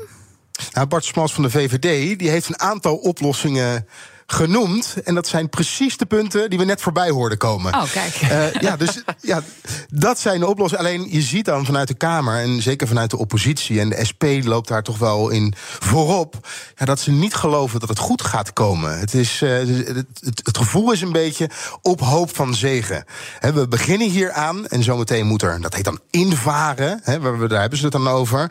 Nou, 0.73 0.87
Bart 0.87 1.05
Smals 1.05 1.35
van 1.35 1.43
de 1.43 1.50
VVD 1.50 2.19
die 2.19 2.31
heeft 2.31 2.49
een 2.49 2.61
aantal 2.61 2.97
oplossingen 2.97 3.87
genoemd. 4.26 4.94
En 5.05 5.14
dat 5.14 5.28
zijn 5.28 5.49
precies 5.49 5.96
de 5.96 6.06
punten 6.06 6.50
die 6.50 6.58
we 6.58 6.64
net 6.64 6.81
voorbij 6.81 7.11
hoorden 7.11 7.38
komen. 7.38 7.75
Oh, 7.75 7.93
kijk. 7.93 8.20
Uh, 8.23 8.61
ja, 8.61 8.76
dus 8.76 9.02
ja, 9.20 9.43
dat 9.88 10.19
zijn 10.19 10.40
de 10.40 10.46
oplossingen. 10.46 10.84
Alleen 10.84 11.06
je 11.11 11.23
ziet 11.23 11.44
dan 11.44 11.64
vanuit 11.64 11.88
de 11.88 11.94
Kamer 11.94 12.40
en 12.40 12.62
zeker 12.62 12.87
vanuit 12.88 13.11
de 13.11 13.19
oppositie... 13.19 13.81
en 13.81 13.88
de 13.88 14.05
SP 14.11 14.25
loopt 14.43 14.69
daar 14.69 14.82
toch 14.82 14.99
wel 14.99 15.28
in 15.28 15.55
voorop... 15.78 16.49
Ja, 16.76 16.84
dat 16.84 17.00
ze 17.00 17.11
niet 17.11 17.34
geloven 17.34 17.81
dat 17.81 17.88
het 17.88 17.99
goed 17.99 18.23
gaat 18.23 18.52
komen. 18.52 18.99
Het, 18.99 19.14
is, 19.14 19.40
uh, 19.43 19.58
het, 19.58 19.87
het, 20.20 20.40
het, 20.44 20.58
gevoel 20.58 20.93
is 20.93 21.00
een 21.00 21.12
beetje 21.12 21.50
op 21.82 22.00
hoop 22.00 22.37
van 22.37 22.55
zegen. 22.55 23.05
He, 23.38 23.52
we 23.52 23.69
beginnen 23.69 24.11
hier 24.11 24.32
aan 24.32 24.67
en 24.67 24.82
zometeen 24.82 25.26
moet 25.26 25.43
er, 25.43 25.61
dat 25.61 25.75
heet 25.75 25.84
dan 25.84 26.00
invaren... 26.11 27.00
He, 27.02 27.20
daar 27.49 27.61
hebben 27.61 27.78
ze 27.78 27.84
het 27.84 27.93
dan 27.93 28.08
over. 28.08 28.50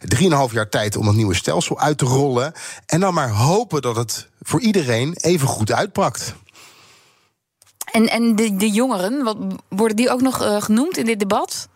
Drieënhalf 0.00 0.52
jaar 0.52 0.68
tijd 0.68 0.96
om 0.96 1.06
het 1.06 1.16
nieuwe 1.16 1.34
stelsel 1.34 1.80
uit 1.80 1.98
te 1.98 2.04
rollen... 2.04 2.52
en 2.86 3.00
dan 3.00 3.14
maar 3.14 3.30
hopen 3.30 3.82
dat 3.82 3.96
het 3.96 4.28
voor 4.44 4.60
iedereen 4.60 5.16
even 5.20 5.48
goed 5.48 5.72
uitpakt. 5.72 6.34
En, 7.92 8.08
en 8.08 8.36
de, 8.36 8.56
de 8.56 8.70
jongeren, 8.70 9.22
wat, 9.22 9.36
worden 9.68 9.96
die 9.96 10.10
ook 10.10 10.20
nog 10.20 10.42
uh, 10.42 10.62
genoemd 10.62 10.96
in 10.96 11.06
dit 11.06 11.18
debat? 11.18 11.68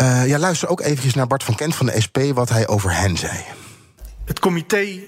Uh, 0.00 0.26
ja, 0.26 0.38
luister 0.38 0.68
ook 0.68 0.80
eventjes 0.80 1.14
naar 1.14 1.26
Bart 1.26 1.44
van 1.44 1.54
Kent 1.54 1.74
van 1.74 1.86
de 1.86 2.00
SP, 2.04 2.18
wat 2.34 2.48
hij 2.48 2.68
over 2.68 2.96
hen 2.96 3.16
zei. 3.16 3.44
Het 4.24 4.38
Comité 4.38 5.00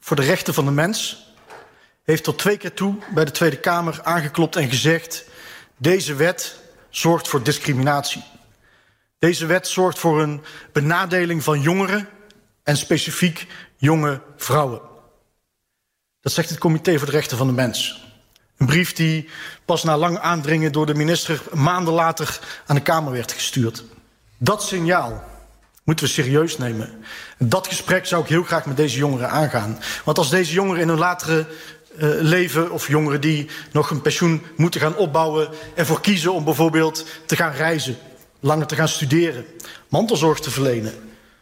voor 0.00 0.16
de 0.16 0.22
Rechten 0.22 0.54
van 0.54 0.64
de 0.64 0.70
Mens 0.70 1.26
heeft 2.04 2.24
tot 2.24 2.38
twee 2.38 2.56
keer 2.56 2.74
toe 2.74 2.94
bij 3.14 3.24
de 3.24 3.30
Tweede 3.30 3.60
Kamer 3.60 4.00
aangeklopt 4.02 4.56
en 4.56 4.68
gezegd: 4.68 5.24
deze 5.76 6.14
wet 6.14 6.60
zorgt 6.90 7.28
voor 7.28 7.42
discriminatie. 7.42 8.24
Deze 9.18 9.46
wet 9.46 9.68
zorgt 9.68 9.98
voor 9.98 10.22
een 10.22 10.42
benadeling 10.72 11.44
van 11.44 11.60
jongeren 11.60 12.08
en 12.62 12.76
specifiek 12.76 13.46
jonge 13.76 14.20
vrouwen. 14.36 14.80
Dat 16.20 16.32
zegt 16.32 16.48
het 16.48 16.58
Comité 16.58 16.96
voor 16.98 17.06
de 17.06 17.12
Rechten 17.12 17.36
van 17.36 17.46
de 17.46 17.52
Mens. 17.52 18.06
Een 18.56 18.66
brief 18.66 18.92
die 18.92 19.28
pas 19.64 19.84
na 19.84 19.96
lang 19.96 20.18
aandringen 20.18 20.72
door 20.72 20.86
de 20.86 20.94
minister 20.94 21.42
maanden 21.54 21.94
later 21.94 22.38
aan 22.66 22.76
de 22.76 22.82
Kamer 22.82 23.12
werd 23.12 23.32
gestuurd. 23.32 23.84
Dat 24.38 24.62
signaal 24.62 25.24
moeten 25.84 26.06
we 26.06 26.12
serieus 26.12 26.58
nemen. 26.58 27.04
Dat 27.38 27.66
gesprek 27.66 28.06
zou 28.06 28.22
ik 28.22 28.28
heel 28.28 28.42
graag 28.42 28.66
met 28.66 28.76
deze 28.76 28.98
jongeren 28.98 29.30
aangaan. 29.30 29.78
Want 30.04 30.18
als 30.18 30.30
deze 30.30 30.52
jongeren 30.52 30.82
in 30.82 30.88
hun 30.88 30.98
latere 30.98 31.46
uh, 31.96 32.08
leven, 32.20 32.70
of 32.70 32.88
jongeren 32.88 33.20
die 33.20 33.48
nog 33.72 33.90
een 33.90 34.00
pensioen 34.00 34.42
moeten 34.56 34.80
gaan 34.80 34.96
opbouwen, 34.96 35.48
ervoor 35.74 36.00
kiezen 36.00 36.32
om 36.32 36.44
bijvoorbeeld 36.44 37.06
te 37.26 37.36
gaan 37.36 37.52
reizen, 37.52 37.96
langer 38.40 38.66
te 38.66 38.74
gaan 38.74 38.88
studeren, 38.88 39.44
mantelzorg 39.88 40.40
te 40.40 40.50
verlenen. 40.50 40.94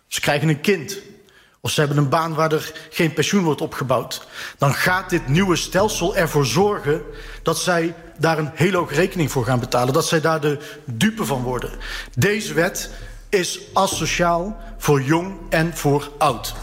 Ze 0.06 0.20
krijgen 0.20 0.48
een 0.48 0.60
kind, 0.60 0.98
of 1.66 1.72
ze 1.72 1.80
hebben 1.80 1.98
een 1.98 2.08
baan 2.08 2.34
waar 2.34 2.52
er 2.52 2.72
geen 2.90 3.12
pensioen 3.12 3.44
wordt 3.44 3.60
opgebouwd, 3.60 4.26
dan 4.58 4.74
gaat 4.74 5.10
dit 5.10 5.28
nieuwe 5.28 5.56
stelsel 5.56 6.16
ervoor 6.16 6.46
zorgen 6.46 7.02
dat 7.42 7.58
zij 7.58 7.94
daar 8.18 8.38
een 8.38 8.50
hele 8.54 8.76
hoge 8.76 8.94
rekening 8.94 9.30
voor 9.30 9.44
gaan 9.44 9.60
betalen, 9.60 9.94
dat 9.94 10.06
zij 10.06 10.20
daar 10.20 10.40
de 10.40 10.58
dupe 10.84 11.24
van 11.24 11.42
worden. 11.42 11.70
Deze 12.14 12.54
wet 12.54 12.90
is 13.28 13.60
asociaal 13.72 14.56
voor 14.78 15.02
jong 15.02 15.36
en 15.48 15.76
voor 15.76 16.10
oud. 16.18 16.54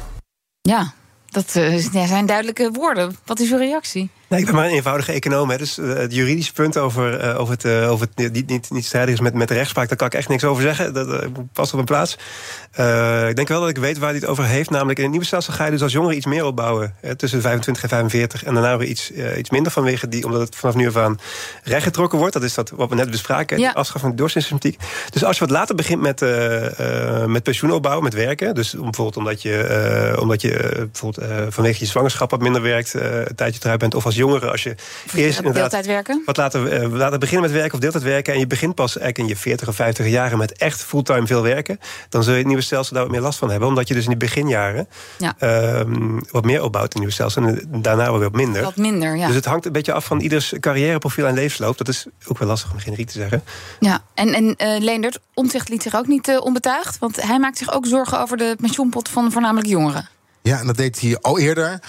Ja, 0.61 0.93
dat 1.25 1.55
uh, 1.55 2.05
zijn 2.07 2.25
duidelijke 2.25 2.71
woorden. 2.71 3.17
Wat 3.25 3.39
is 3.39 3.51
uw 3.51 3.57
reactie? 3.57 4.09
Nee, 4.33 4.41
ik 4.41 4.47
ben 4.47 4.55
maar 4.55 4.65
een 4.65 4.75
eenvoudige 4.75 5.11
econoom. 5.11 5.49
Hè. 5.49 5.57
Dus 5.57 5.77
uh, 5.77 5.93
het 5.93 6.13
juridische 6.13 6.53
punt 6.53 6.77
over, 6.77 7.23
uh, 7.23 7.39
over 7.39 7.53
het, 7.53 7.63
uh, 7.65 7.91
over 7.91 8.07
het 8.15 8.33
niet, 8.33 8.47
niet, 8.47 8.71
niet 8.71 8.85
strijdig 8.85 9.13
is 9.13 9.19
met, 9.19 9.33
met 9.33 9.47
de 9.47 9.53
rechtspraak, 9.53 9.87
daar 9.87 9.97
kan 9.97 10.07
ik 10.07 10.13
echt 10.13 10.29
niks 10.29 10.43
over 10.43 10.63
zeggen. 10.63 10.93
Dat 10.93 11.27
past 11.53 11.73
op 11.73 11.79
een 11.79 11.85
plaats. 11.85 12.13
ik 13.29 13.35
denk 13.35 13.47
wel 13.47 13.59
dat 13.59 13.69
ik 13.69 13.77
weet 13.77 13.97
waar 13.97 14.09
hij 14.09 14.19
het 14.19 14.27
over 14.29 14.45
heeft. 14.45 14.69
Namelijk 14.69 14.97
in 14.97 15.03
het 15.03 15.11
nieuwe 15.11 15.27
stelsel 15.27 15.53
ga 15.53 15.65
je 15.65 15.71
dus 15.71 15.81
als 15.81 15.91
jongeren 15.91 16.17
iets 16.17 16.25
meer 16.25 16.45
opbouwen. 16.45 16.95
tussen 17.17 17.41
25 17.41 17.83
en 17.83 17.89
45. 17.89 18.43
En 18.43 18.53
daarna 18.53 18.77
weer 18.77 18.87
iets, 18.87 19.11
iets 19.37 19.49
minder 19.49 19.71
vanwege 19.71 20.07
die, 20.07 20.25
omdat 20.25 20.41
het 20.41 20.55
vanaf 20.55 20.75
nu 20.75 20.87
af 20.87 20.97
aan 20.97 21.19
rechtgetrokken 21.63 22.19
wordt. 22.19 22.33
Dat 22.33 22.43
is 22.43 22.53
dat 22.53 22.69
wat 22.69 22.89
we 22.89 22.95
net 22.95 23.11
bespraken, 23.11 23.59
ja. 23.59 23.67
afschaffing 23.67 24.01
van 24.01 24.11
de 24.11 24.17
doorsnittsystematiek. 24.17 24.81
Dus 25.09 25.23
als 25.23 25.37
je 25.37 25.45
wat 25.45 25.53
later 25.53 25.75
begint 25.75 26.01
met, 26.01 26.19
met 27.27 27.43
pensioenopbouw, 27.43 27.99
met 27.99 28.13
werken. 28.13 28.55
Dus 28.55 28.71
bijvoorbeeld 28.71 29.17
omdat 29.17 29.41
je, 29.41 30.17
omdat 30.19 30.41
je 30.41 30.87
bijvoorbeeld, 30.91 31.53
vanwege 31.53 31.79
je 31.79 31.85
zwangerschap 31.85 32.31
wat 32.31 32.41
minder 32.41 32.61
werkt, 32.61 32.93
een 32.93 33.35
tijdje 33.35 33.59
eruit 33.63 33.79
bent. 33.79 33.95
Of 33.95 34.05
als 34.05 34.15
jongeren, 34.23 34.51
als 34.51 34.63
je 34.63 34.75
eerst 35.13 35.39
inderdaad 35.39 35.85
werken? 35.85 36.21
wat 36.25 36.37
laten, 36.37 36.83
uh, 36.83 36.91
laten 36.91 37.19
beginnen 37.19 37.45
met 37.45 37.57
werken 37.57 37.73
of 37.73 37.79
deeltijd 37.79 38.03
werken... 38.03 38.33
en 38.33 38.39
je 38.39 38.47
begint 38.47 38.75
pas 38.75 38.97
eigenlijk 38.97 39.29
in 39.29 39.35
je 39.35 39.41
40 39.41 39.67
of 39.67 39.75
50 39.75 40.07
jaren 40.07 40.37
met 40.37 40.57
echt 40.57 40.83
fulltime 40.83 41.27
veel 41.27 41.41
werken... 41.41 41.79
dan 42.09 42.23
zul 42.23 42.31
je 42.31 42.37
het 42.37 42.47
nieuwe 42.47 42.61
stelsel 42.61 42.93
daar 42.93 43.03
wat 43.03 43.11
meer 43.11 43.21
last 43.21 43.39
van 43.39 43.49
hebben. 43.49 43.67
Omdat 43.67 43.87
je 43.87 43.93
dus 43.93 44.03
in 44.03 44.09
die 44.09 44.19
beginjaren 44.19 44.87
ja. 45.17 45.35
uh, 45.39 45.81
wat 46.31 46.45
meer 46.45 46.63
opbouwt 46.63 46.93
in 46.95 47.01
het 47.01 47.13
nieuwe 47.13 47.13
stelsel... 47.13 47.43
en 47.43 47.81
daarna 47.81 48.11
weer 48.11 48.19
wat 48.19 48.31
minder. 48.31 48.61
Wat 48.61 48.75
minder, 48.75 49.15
ja. 49.15 49.25
Dus 49.25 49.35
het 49.35 49.45
hangt 49.45 49.65
een 49.65 49.71
beetje 49.71 49.93
af 49.93 50.05
van 50.05 50.19
ieders 50.19 50.53
carrièreprofiel 50.59 51.25
en 51.25 51.33
levensloop. 51.33 51.77
Dat 51.77 51.87
is 51.87 52.05
ook 52.27 52.37
wel 52.37 52.47
lastig 52.47 52.71
om 52.71 52.79
generiek 52.79 53.07
te 53.07 53.17
zeggen. 53.17 53.43
Ja, 53.79 54.01
en, 54.13 54.33
en 54.33 54.45
uh, 54.45 54.83
Leendert, 54.83 55.19
Omtzigt 55.33 55.69
liet 55.69 55.83
zich 55.83 55.95
ook 55.95 56.07
niet 56.07 56.27
uh, 56.27 56.41
onbetuigd... 56.41 56.97
want 56.99 57.21
hij 57.21 57.39
maakt 57.39 57.57
zich 57.57 57.73
ook 57.73 57.85
zorgen 57.85 58.19
over 58.19 58.37
de 58.37 58.55
pensioenpot 58.59 59.09
van 59.09 59.31
voornamelijk 59.31 59.67
jongeren. 59.67 60.09
Ja, 60.43 60.59
en 60.59 60.67
dat 60.67 60.77
deed 60.77 61.01
hij 61.01 61.17
al 61.21 61.39
eerder. 61.39 61.79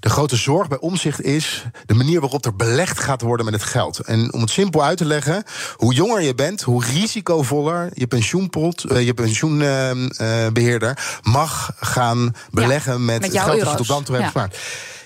De 0.00 0.08
grote 0.08 0.36
zorg 0.36 0.68
bij 0.68 0.78
omzicht 0.78 1.22
is 1.22 1.64
de 1.86 1.94
manier 1.94 2.20
waarop 2.20 2.44
er 2.44 2.56
belegd 2.56 3.00
gaat 3.00 3.22
worden 3.22 3.44
met 3.44 3.54
het 3.54 3.62
geld. 3.62 3.98
En 3.98 4.32
om 4.32 4.40
het 4.40 4.50
simpel 4.50 4.84
uit 4.84 4.98
te 4.98 5.04
leggen, 5.04 5.44
hoe 5.76 5.94
jonger 5.94 6.22
je 6.22 6.34
bent, 6.34 6.62
hoe 6.62 6.84
risicovoller 6.84 7.90
je 7.94 8.06
pensioenpot, 8.06 8.92
uh, 8.92 9.06
je 9.06 9.14
pensioenbeheerder 9.14 11.18
mag 11.22 11.72
gaan 11.80 12.34
beleggen 12.50 12.92
ja, 12.92 12.98
met, 12.98 13.20
met, 13.20 13.32
het 13.32 13.42
geld 13.42 13.60
dat 13.60 13.70
je 13.70 13.76
tot 13.76 13.86
dan 13.86 14.04
toe 14.04 14.16
hebt 14.16 14.32
ja. 14.32 14.40
gespaard. 14.40 14.58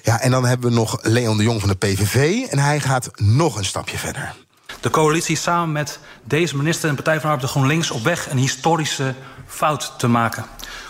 Ja, 0.02 0.20
en 0.20 0.30
dan 0.30 0.44
hebben 0.44 0.70
we 0.70 0.76
nog 0.76 0.98
Leon 1.02 1.36
de 1.36 1.42
Jong 1.42 1.60
van 1.60 1.68
de 1.68 1.74
PVV. 1.74 2.46
En 2.50 2.58
hij 2.58 2.80
gaat 2.80 3.10
nog 3.16 3.56
een 3.56 3.64
stapje 3.64 3.98
verder. 3.98 4.34
De 4.80 4.90
coalitie 4.90 5.36
samen 5.36 5.72
met 5.72 5.98
deze 6.24 6.56
minister 6.56 6.88
en 6.88 6.94
Partij 6.94 7.14
van 7.14 7.22
de 7.22 7.28
Arbeid 7.28 7.50
GroenLinks 7.50 7.90
op 7.90 8.04
weg 8.04 8.30
een 8.30 8.38
historische 8.38 9.14
fout 9.46 9.94
te 9.98 10.08
maken. 10.08 10.44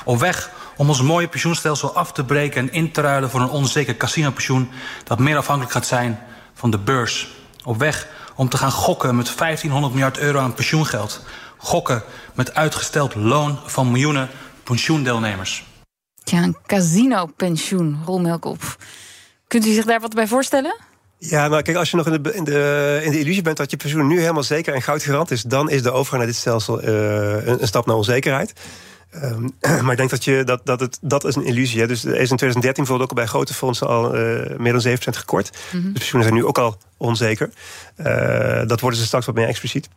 Op 0.05 0.19
weg 0.19 0.51
om 0.83 0.89
ons 0.89 1.03
mooie 1.03 1.29
pensioenstelsel 1.29 1.95
af 1.95 2.13
te 2.13 2.25
breken 2.25 2.61
en 2.61 2.73
in 2.73 2.93
te 2.93 3.01
ruilen 3.01 3.31
voor 3.31 3.41
een 3.41 3.49
onzeker 3.49 3.97
casinopensioen 3.97 4.71
dat 5.05 5.19
meer 5.19 5.37
afhankelijk 5.37 5.73
gaat 5.73 5.87
zijn 5.87 6.19
van 6.55 6.71
de 6.71 6.79
beurs. 6.79 7.29
Op 7.65 7.79
weg 7.79 8.09
om 8.35 8.49
te 8.49 8.57
gaan 8.57 8.71
gokken 8.71 9.17
met 9.17 9.39
1500 9.39 9.93
miljard 9.93 10.19
euro 10.19 10.39
aan 10.39 10.55
pensioengeld. 10.55 11.25
Gokken 11.57 12.03
met 12.35 12.55
uitgesteld 12.55 13.15
loon 13.15 13.59
van 13.67 13.91
miljoenen 13.91 14.29
pensioendeelnemers. 14.63 15.65
Ja, 16.25 16.43
een 16.43 16.57
casino-pensioen, 16.67 18.03
rolmelk 18.07 18.45
op. 18.45 18.77
Kunt 19.47 19.67
u 19.67 19.73
zich 19.73 19.85
daar 19.85 20.01
wat 20.01 20.15
bij 20.15 20.27
voorstellen? 20.27 20.77
Ja, 21.19 21.49
nou 21.49 21.63
kijk, 21.63 21.77
als 21.77 21.91
je 21.91 21.97
nog 21.97 22.07
in 22.07 22.23
de, 22.23 22.35
in 22.35 22.45
de, 22.45 23.01
in 23.05 23.11
de 23.11 23.19
illusie 23.19 23.43
bent 23.43 23.57
dat 23.57 23.71
je 23.71 23.77
pensioen 23.77 24.07
nu 24.07 24.21
helemaal 24.21 24.43
zeker 24.43 24.75
en 24.75 24.83
goudgarant 24.83 25.31
is, 25.31 25.43
dan 25.43 25.71
is 25.71 25.83
de 25.83 25.91
overgang 25.91 26.23
naar 26.23 26.31
dit 26.31 26.41
stelsel 26.41 26.83
uh, 26.83 26.89
een, 27.47 27.61
een, 27.61 27.67
stap 27.67 27.87
naar 27.87 27.97
onzekerheid. 27.97 28.53
Ehm, 29.13 29.49
maar 29.85 29.91
ik 29.91 29.97
denk 29.97 30.11
dat, 30.11 30.25
je, 30.25 30.45
dat, 30.45 30.61
dat, 30.65 30.81
het, 30.81 30.99
dat 31.01 31.25
is 31.25 31.35
een 31.35 31.45
illusie 31.45 31.81
is. 31.81 31.89
Dus 31.89 32.05
er 32.05 32.21
is 32.21 32.31
in 32.31 32.37
2013 32.37 32.73
bijvoorbeeld 32.75 33.11
ook 33.11 33.17
bij 33.17 33.27
grote 33.27 33.55
fondsen 33.55 33.87
al 33.87 34.05
uh, 34.05 34.57
meer 34.57 34.73
dan 34.73 34.83
7% 34.87 34.95
gekort. 34.95 35.59
Mm 35.73 35.83
De 35.83 35.93
pensioenen 35.93 36.29
zijn 36.29 36.41
nu 36.41 36.47
ook 36.47 36.59
al 36.59 36.77
onzeker. 36.97 37.51
Uh, 37.97 38.67
dat 38.67 38.81
worden 38.81 38.99
ze 38.99 39.07
straks 39.07 39.27
wat 39.27 39.35
meer 39.35 39.47
expliciet. 39.47 39.89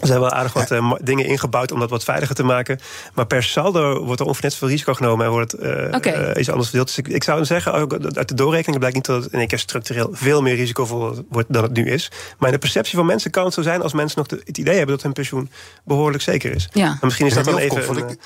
Er 0.00 0.06
zijn 0.06 0.20
wel 0.20 0.30
aardig 0.30 0.52
wat 0.52 0.70
uh, 0.70 0.92
dingen 1.00 1.24
ingebouwd 1.24 1.72
om 1.72 1.80
dat 1.80 1.90
wat 1.90 2.04
veiliger 2.04 2.34
te 2.34 2.42
maken. 2.42 2.80
Maar 3.14 3.26
per 3.26 3.42
saldo 3.42 4.04
wordt 4.04 4.20
er 4.20 4.26
ongeveer 4.26 4.44
net 4.44 4.52
zoveel 4.52 4.68
risico 4.68 4.94
genomen 4.94 5.26
en 5.26 5.32
wordt 5.32 5.52
het 5.52 5.62
uh, 5.62 5.94
okay. 5.94 6.30
uh, 6.30 6.40
iets 6.40 6.48
anders 6.48 6.68
verdeeld. 6.68 6.86
Dus 6.86 6.98
ik, 6.98 7.08
ik 7.08 7.24
zou 7.24 7.44
zeggen, 7.44 7.72
uit 8.16 8.28
de 8.28 8.34
doorrekening 8.34 8.78
blijkt 8.78 8.96
niet 8.96 9.06
dat 9.06 9.22
het 9.22 9.32
in 9.32 9.38
één 9.38 9.48
keer 9.48 9.58
structureel 9.58 10.08
veel 10.12 10.42
meer 10.42 10.54
risicovol 10.54 11.24
wordt 11.28 11.52
dan 11.52 11.62
het 11.62 11.72
nu 11.72 11.84
is. 11.84 12.10
Maar 12.38 12.48
in 12.48 12.54
de 12.54 12.60
perceptie 12.60 12.96
van 12.96 13.06
mensen 13.06 13.30
kan 13.30 13.44
het 13.44 13.54
zo 13.54 13.62
zijn 13.62 13.82
als 13.82 13.92
mensen 13.92 14.18
nog 14.18 14.26
de, 14.26 14.40
het 14.44 14.58
idee 14.58 14.76
hebben 14.76 14.94
dat 14.94 15.04
hun 15.04 15.12
pensioen 15.12 15.50
behoorlijk 15.84 16.22
zeker 16.22 16.54
is. 16.54 16.68
Ja. 16.72 16.98
misschien 17.00 17.26
is 17.26 17.34
dat 17.34 17.44
dan 17.44 17.58
even. 17.58 17.96
Een, 17.96 18.18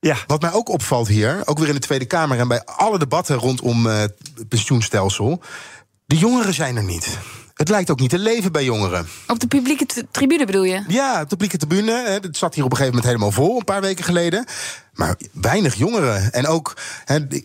ja. 0.00 0.16
Wat 0.26 0.40
mij 0.40 0.52
ook 0.52 0.68
opvalt 0.68 1.08
hier, 1.08 1.42
ook 1.44 1.58
weer 1.58 1.68
in 1.68 1.74
de 1.74 1.80
Tweede 1.80 2.04
Kamer 2.04 2.38
en 2.38 2.48
bij 2.48 2.64
alle 2.64 2.98
debatten 2.98 3.36
rondom 3.36 3.86
het 3.86 4.14
pensioenstelsel, 4.48 5.42
de 6.06 6.16
jongeren 6.16 6.54
zijn 6.54 6.76
er 6.76 6.84
niet. 6.84 7.18
Het 7.56 7.68
lijkt 7.68 7.90
ook 7.90 8.00
niet 8.00 8.10
te 8.10 8.18
leven 8.18 8.52
bij 8.52 8.64
jongeren. 8.64 9.06
Op 9.26 9.40
de 9.40 9.46
publieke 9.46 9.86
tribune 10.10 10.46
bedoel 10.46 10.64
je? 10.64 10.82
Ja, 10.88 11.12
op 11.20 11.28
de 11.28 11.36
publieke 11.36 11.56
tribune. 11.56 12.18
Het 12.22 12.36
zat 12.36 12.54
hier 12.54 12.64
op 12.64 12.70
een 12.70 12.76
gegeven 12.76 12.96
moment 12.96 13.04
helemaal 13.04 13.30
vol, 13.30 13.58
een 13.58 13.64
paar 13.64 13.80
weken 13.80 14.04
geleden. 14.04 14.44
Maar 14.94 15.16
weinig 15.32 15.74
jongeren. 15.74 16.32
En 16.32 16.46
ook, 16.46 16.76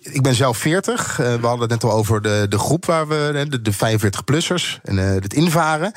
ik 0.02 0.22
ben 0.22 0.36
zelf 0.36 0.58
40. 0.58 1.18
We 1.18 1.24
hadden 1.24 1.60
het 1.60 1.70
net 1.70 1.84
al 1.84 1.92
over 1.92 2.22
de, 2.22 2.46
de 2.50 2.60
groep 2.60 2.86
waar 2.86 3.08
we, 3.08 3.46
de, 3.50 3.62
de 3.62 3.74
45-plussers 3.74 4.82
en 4.84 4.98
het 4.98 5.34
invaren. 5.34 5.92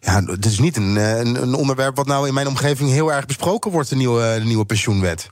Ja, 0.00 0.24
het 0.24 0.44
is 0.44 0.58
niet 0.58 0.76
een, 0.76 0.96
een, 0.96 1.42
een 1.42 1.54
onderwerp 1.54 1.96
wat 1.96 2.06
nou 2.06 2.28
in 2.28 2.34
mijn 2.34 2.48
omgeving 2.48 2.90
heel 2.90 3.12
erg 3.12 3.26
besproken 3.26 3.70
wordt, 3.70 3.88
de 3.88 3.96
nieuwe, 3.96 4.36
de 4.38 4.46
nieuwe 4.46 4.64
pensioenwet. 4.64 5.30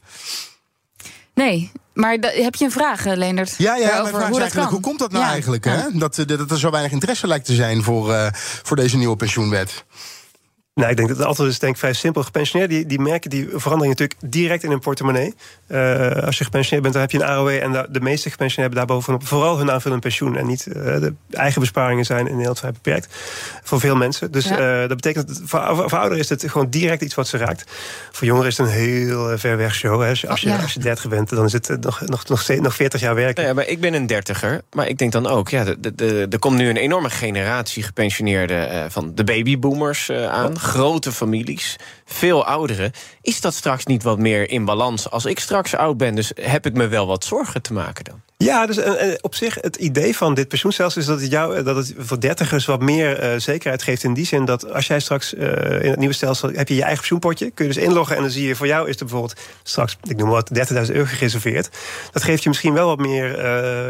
Nee, 1.35 1.73
maar 1.93 2.13
heb 2.21 2.55
je 2.55 2.65
een 2.65 2.71
vraag, 2.71 3.07
eh, 3.07 3.17
Leendert? 3.17 3.55
Ja, 3.59 3.77
ja 3.77 4.03
mijn 4.03 4.15
vraag 4.15 4.31
is 4.31 4.39
eigenlijk, 4.39 4.71
hoe 4.71 4.81
komt 4.81 4.99
dat 4.99 5.13
nou 5.13 5.25
eigenlijk? 5.25 5.65
Hè? 5.65 5.79
Dat, 5.93 6.19
eh, 6.19 6.27
dat 6.27 6.51
er 6.51 6.59
zo 6.59 6.71
weinig 6.71 6.93
interesse 6.93 7.27
lijkt 7.27 7.47
te 7.47 7.55
zijn 7.55 7.83
voor, 7.83 8.11
uh, 8.11 8.27
voor 8.63 8.77
deze 8.77 8.97
nieuwe 8.97 9.17
pensioenwet. 9.17 9.85
Nou, 10.75 10.91
ik 10.91 10.97
denk 10.97 11.09
dat 11.09 11.17
het 11.17 11.27
altijd 11.27 11.49
is 11.49 11.59
denk 11.59 11.73
ik 11.73 11.79
vrij 11.79 11.93
simpel. 11.93 12.23
Gepensioneerden 12.23 12.77
die, 12.77 12.87
die 12.87 13.01
merken 13.01 13.31
die 13.31 13.49
verandering 13.55 13.99
natuurlijk 13.99 14.33
direct 14.33 14.63
in 14.63 14.71
hun 14.71 14.79
portemonnee. 14.79 15.35
Uh, 15.69 16.11
als 16.11 16.39
je 16.39 16.45
gepensioneerd 16.45 16.83
bent, 16.83 16.93
dan 16.93 17.03
heb 17.03 17.11
je 17.11 17.19
een 17.19 17.25
AOW... 17.25 17.49
en 17.49 17.73
de, 17.73 17.87
de 17.91 18.01
meeste 18.01 18.31
gepensioneerden 18.31 18.79
hebben 18.79 18.79
daarbovenop 18.79 19.27
vooral 19.27 19.59
hun 19.59 19.71
aanvullend 19.71 20.03
pensioen... 20.03 20.37
en 20.37 20.47
niet 20.47 20.67
uh, 20.67 20.75
de 20.75 21.15
eigen 21.31 21.61
besparingen 21.61 22.05
zijn 22.05 22.27
in 22.27 22.33
Nederland 22.33 22.59
vrij 22.59 22.73
beperkt. 22.73 23.09
Voor 23.63 23.81
veel 23.81 23.97
mensen. 23.97 24.33
Dus 24.33 24.45
ja. 24.45 24.83
uh, 24.83 24.89
dat 24.89 24.97
betekent 24.97 25.29
dat 25.29 25.41
voor, 25.45 25.89
voor, 25.89 25.99
ouderen 25.99 26.19
is 26.19 26.29
het 26.29 26.51
gewoon 26.51 26.71
direct 26.71 27.03
iets 27.03 27.15
wat 27.15 27.29
ze 27.29 27.37
raakt. 27.37 27.71
Voor 28.13 28.27
jongeren 28.27 28.51
is 28.51 28.57
het 28.57 28.67
een 28.67 28.73
heel 28.73 29.39
ver 29.39 29.57
weg 29.57 29.75
show. 29.75 30.03
Hè. 30.03 30.09
Als, 30.09 30.21
je, 30.21 30.29
als, 30.29 30.41
je, 30.41 30.49
ja. 30.49 30.57
als 30.57 30.73
je 30.73 30.81
30 30.81 31.09
bent, 31.09 31.29
dan 31.29 31.45
is 31.45 31.53
het 31.53 31.77
nog, 31.81 32.01
nog, 32.01 32.29
nog, 32.29 32.47
nog 32.49 32.75
40 32.75 33.01
jaar 33.01 33.15
werken. 33.15 33.35
Nou 33.35 33.49
ja, 33.49 33.55
maar 33.55 33.69
ik 33.69 33.81
ben 33.81 33.95
een 33.95 34.07
dertiger, 34.07 34.63
maar 34.73 34.89
ik 34.89 34.99
denk 34.99 35.13
dan 35.13 35.27
ook... 35.27 35.49
ja, 35.49 35.65
er 36.31 36.39
komt 36.39 36.57
nu 36.57 36.69
een 36.69 36.77
enorme 36.77 37.11
generatie 37.11 37.83
gepensioneerden... 37.83 38.91
van 38.91 39.13
de 39.15 39.25
babyboomers 39.25 40.11
aan, 40.11 40.59
grote 40.65 41.13
familie 41.13 41.63
veel 42.05 42.45
ouderen. 42.45 42.93
Is 43.21 43.41
dat 43.41 43.55
straks 43.55 43.85
niet 43.85 44.03
wat 44.03 44.19
meer 44.19 44.51
in 44.51 44.65
balans 44.65 45.11
als 45.11 45.25
ik 45.25 45.39
straks 45.39 45.75
oud 45.75 45.97
ben? 45.97 46.15
Dus 46.15 46.33
heb 46.35 46.67
ik 46.67 46.75
me 46.75 46.87
wel 46.87 47.07
wat 47.07 47.25
zorgen 47.25 47.63
te 47.63 47.73
maken 47.73 48.05
dan? 48.05 48.21
Ja, 48.45 48.67
dus 48.67 48.79
uh, 48.79 49.15
op 49.21 49.35
zich 49.35 49.59
het 49.61 49.77
idee 49.77 50.17
van 50.17 50.35
dit 50.35 50.49
pensioenstelsel 50.49 51.01
is 51.01 51.07
dat 51.07 51.21
het 51.21 51.31
jou 51.31 51.63
dat 51.63 51.77
het 51.77 51.95
voor 51.99 52.21
dertigers 52.21 52.65
wat 52.65 52.81
meer 52.81 53.33
uh, 53.33 53.41
zekerheid 53.41 53.83
geeft 53.83 54.03
in 54.03 54.15
die 54.15 54.27
zin 54.27 54.45
dat 54.45 54.73
als 54.73 54.87
jij 54.87 55.01
straks 55.01 55.35
uh, 55.35 55.83
in 55.83 55.91
het 55.91 55.99
nieuwe 55.99 56.15
stelsel 56.15 56.51
heb 56.53 56.69
je 56.69 56.75
je 56.75 56.81
eigen 56.81 56.99
pensioenpotje, 56.99 57.51
kun 57.51 57.67
je 57.67 57.73
dus 57.73 57.83
inloggen 57.83 58.17
en 58.17 58.23
dan 58.23 58.31
zie 58.31 58.47
je 58.47 58.57
voor 58.57 58.67
jou 58.67 58.89
is 58.89 58.95
er 58.95 59.05
bijvoorbeeld 59.05 59.41
straks 59.63 59.97
ik 60.03 60.17
noem 60.17 60.29
wat 60.29 60.51
30.000 60.73 60.75
euro 60.93 61.05
gereserveerd. 61.05 61.69
Dat 62.13 62.23
geeft 62.23 62.43
je 62.43 62.49
misschien 62.49 62.73
wel 62.73 62.87
wat 62.87 62.99
meer, 62.99 63.43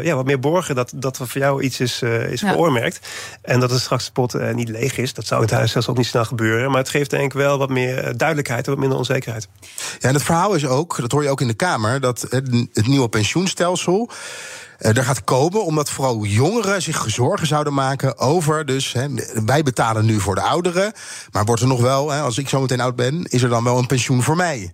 ja, 0.03 0.15
wat 0.15 0.25
meer 0.25 0.39
borgen 0.39 0.75
dat 0.75 0.91
dat 0.95 1.17
er 1.17 1.27
voor 1.27 1.41
jou 1.41 1.61
iets 1.61 1.79
is, 1.79 2.01
is 2.01 2.41
ja. 2.41 2.51
geoormerkt 2.51 2.99
en 3.41 3.59
dat 3.59 3.69
het 3.69 3.81
straks 3.81 4.05
de 4.05 4.11
pot 4.11 4.53
niet 4.53 4.69
leeg 4.69 4.97
is. 4.97 5.13
Dat 5.13 5.25
zou 5.25 5.41
in 5.41 5.47
het 5.47 5.55
huisstelsel 5.55 5.91
ook 5.91 5.97
niet 5.97 6.07
snel 6.07 6.25
gebeuren, 6.25 6.69
maar 6.69 6.79
het 6.79 6.89
geeft 6.89 7.09
denk 7.09 7.23
ik 7.23 7.33
wel 7.33 7.57
wat 7.57 7.69
meer 7.69 8.17
duidelijkheid 8.17 8.65
en 8.65 8.71
wat 8.71 8.79
minder 8.79 8.97
onzekerheid. 8.97 9.47
Ja, 9.99 10.07
en 10.07 10.13
het 10.13 10.23
verhaal 10.23 10.53
is 10.53 10.65
ook, 10.65 10.97
dat 11.01 11.11
hoor 11.11 11.23
je 11.23 11.29
ook 11.29 11.41
in 11.41 11.47
de 11.47 11.53
Kamer, 11.53 11.99
dat 11.99 12.21
het, 12.29 12.67
het 12.73 12.87
nieuwe 12.87 13.09
pensioenstelsel 13.09 14.09
er 14.77 15.03
gaat 15.03 15.23
komen 15.23 15.65
omdat 15.65 15.89
vooral 15.89 16.23
jongeren 16.23 16.81
zich 16.81 17.05
zorgen 17.07 17.47
zouden 17.47 17.73
maken 17.73 18.17
over. 18.17 18.65
Dus 18.65 18.93
hè, 18.93 19.07
wij 19.45 19.63
betalen 19.63 20.05
nu 20.05 20.19
voor 20.19 20.35
de 20.35 20.41
ouderen. 20.41 20.93
Maar 21.31 21.45
wordt 21.45 21.61
er 21.61 21.67
nog 21.67 21.81
wel, 21.81 22.11
hè, 22.11 22.21
als 22.21 22.37
ik 22.37 22.49
zo 22.49 22.61
meteen 22.61 22.81
oud 22.81 22.95
ben, 22.95 23.23
is 23.23 23.41
er 23.41 23.49
dan 23.49 23.63
wel 23.63 23.77
een 23.77 23.87
pensioen 23.87 24.23
voor 24.23 24.35
mij? 24.35 24.71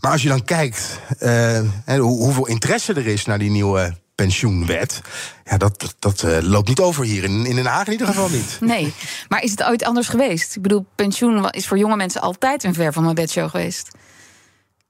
Maar 0.00 0.12
als 0.12 0.22
je 0.22 0.28
dan 0.28 0.44
kijkt 0.44 1.00
uh, 1.20 1.60
hoeveel 1.98 2.46
interesse 2.46 2.94
er 2.94 3.06
is 3.06 3.24
naar 3.24 3.38
die 3.38 3.50
nieuwe 3.50 3.96
pensioenwet. 4.14 5.00
Ja, 5.44 5.56
dat, 5.56 5.94
dat 5.98 6.22
uh, 6.22 6.38
loopt 6.40 6.68
niet 6.68 6.80
over 6.80 7.04
hier. 7.04 7.24
In, 7.24 7.46
in 7.46 7.54
Den 7.54 7.66
Haag 7.66 7.86
in 7.86 7.92
ieder 7.92 8.06
geval 8.06 8.28
niet. 8.28 8.58
Nee, 8.74 8.94
maar 9.28 9.42
is 9.42 9.50
het 9.50 9.62
ooit 9.62 9.84
anders 9.84 10.08
geweest? 10.08 10.56
Ik 10.56 10.62
bedoel, 10.62 10.86
pensioen 10.94 11.50
is 11.50 11.66
voor 11.66 11.78
jonge 11.78 11.96
mensen 11.96 12.20
altijd 12.20 12.64
een 12.64 12.74
ver 12.74 12.92
van 12.92 13.02
mijn 13.02 13.14
bedshow 13.14 13.50
geweest. 13.50 13.88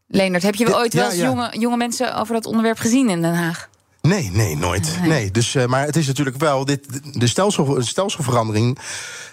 Leonard, 0.06 0.42
heb 0.42 0.54
je 0.54 0.64
wel 0.64 0.78
ooit 0.78 0.94
wel 0.94 1.04
eens 1.04 1.16
ja. 1.16 1.24
Jonge, 1.24 1.58
jonge 1.58 1.76
mensen 1.76 2.16
over 2.16 2.34
dat 2.34 2.46
onderwerp 2.46 2.78
gezien 2.78 3.08
in 3.08 3.22
Den 3.22 3.34
Haag? 3.34 3.69
Nee, 4.02 4.30
nee, 4.32 4.56
nooit. 4.56 4.96
Nee. 5.00 5.08
nee. 5.08 5.30
Dus, 5.30 5.54
uh, 5.54 5.66
maar 5.66 5.86
het 5.86 5.96
is 5.96 6.06
natuurlijk 6.06 6.36
wel. 6.36 6.64
Dit, 6.64 6.86
de 7.12 7.26
stelsel, 7.26 7.82
stelselverandering. 7.82 8.78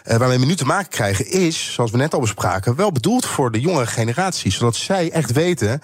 Uh, 0.06 0.18
waarmee 0.18 0.40
we 0.40 0.46
nu 0.46 0.56
te 0.56 0.66
maken 0.66 0.90
krijgen. 0.90 1.32
is, 1.32 1.74
zoals 1.74 1.92
we 1.92 1.98
net 1.98 2.14
al 2.14 2.20
bespraken. 2.20 2.76
wel 2.76 2.92
bedoeld 2.92 3.26
voor 3.26 3.52
de 3.52 3.60
jongere 3.60 3.86
generatie. 3.86 4.52
Zodat 4.52 4.76
zij 4.76 5.12
echt 5.12 5.32
weten. 5.32 5.82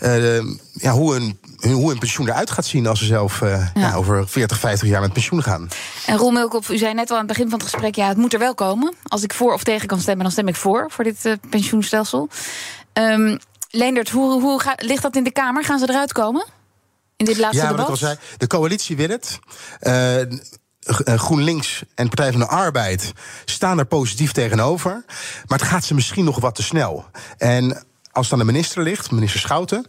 Uh, 0.00 0.36
ja, 0.72 0.92
hoe, 0.92 1.16
een, 1.16 1.38
hoe 1.72 1.92
een 1.92 1.98
pensioen 1.98 2.28
eruit 2.28 2.50
gaat 2.50 2.66
zien. 2.66 2.86
als 2.86 2.98
ze 2.98 3.04
zelf 3.04 3.40
ja. 3.40 3.70
Ja, 3.74 3.94
over 3.94 4.28
40, 4.28 4.58
50 4.58 4.88
jaar 4.88 5.00
met 5.00 5.12
pensioen 5.12 5.42
gaan. 5.42 5.68
En 6.06 6.16
Roel 6.16 6.30
Milkop, 6.30 6.68
u 6.68 6.78
zei 6.78 6.94
net 6.94 7.10
al 7.10 7.16
aan 7.16 7.26
het 7.26 7.32
begin 7.32 7.50
van 7.50 7.58
het 7.58 7.68
gesprek. 7.68 7.94
ja, 7.94 8.08
het 8.08 8.16
moet 8.16 8.32
er 8.32 8.38
wel 8.38 8.54
komen. 8.54 8.94
Als 9.02 9.22
ik 9.22 9.34
voor 9.34 9.52
of 9.52 9.62
tegen 9.62 9.86
kan 9.86 10.00
stemmen, 10.00 10.22
dan 10.22 10.32
stem 10.32 10.48
ik 10.48 10.56
voor. 10.56 10.90
voor 10.90 11.04
dit 11.04 11.36
pensioenstelsel. 11.50 12.28
Um, 12.92 13.38
Leendert, 13.70 14.10
hoe, 14.10 14.40
hoe 14.40 14.60
ga, 14.60 14.74
ligt 14.76 15.02
dat 15.02 15.16
in 15.16 15.24
de 15.24 15.32
Kamer? 15.32 15.64
Gaan 15.64 15.78
ze 15.78 15.88
eruit 15.88 16.12
komen? 16.12 16.46
In 17.20 17.26
dit 17.26 17.38
laatste 17.38 17.62
ja, 17.62 17.70
debat? 17.70 17.88
wat 17.88 17.96
ik 17.96 18.02
al 18.02 18.08
zei, 18.08 18.18
de 18.36 18.46
coalitie 18.46 18.96
wil 18.96 19.08
het. 19.08 19.38
Uh, 19.80 20.22
GroenLinks 21.04 21.82
en 21.94 22.08
Partij 22.08 22.30
van 22.30 22.40
de 22.40 22.46
Arbeid 22.46 23.12
staan 23.44 23.78
er 23.78 23.86
positief 23.86 24.32
tegenover. 24.32 25.04
Maar 25.46 25.58
het 25.58 25.68
gaat 25.68 25.84
ze 25.84 25.94
misschien 25.94 26.24
nog 26.24 26.40
wat 26.40 26.54
te 26.54 26.62
snel. 26.62 27.04
En 27.38 27.84
als 28.12 28.24
het 28.24 28.32
aan 28.32 28.46
de 28.46 28.52
minister 28.52 28.82
ligt, 28.82 29.10
minister 29.10 29.40
Schouten. 29.40 29.86